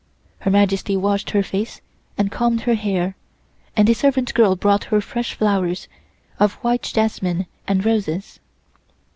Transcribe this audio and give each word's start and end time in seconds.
Her 0.39 0.49
Majesty 0.49 0.97
washed 0.97 1.29
her 1.29 1.43
face 1.43 1.79
and 2.17 2.31
combed 2.31 2.61
her 2.61 2.73
hair, 2.73 3.15
and 3.77 3.87
a 3.87 3.93
servant 3.93 4.33
girl 4.33 4.55
brought 4.55 4.85
her 4.85 4.99
fresh 4.99 5.35
flowers, 5.35 5.87
of 6.39 6.53
white 6.63 6.81
jasmine 6.81 7.45
and 7.67 7.85
roses. 7.85 8.39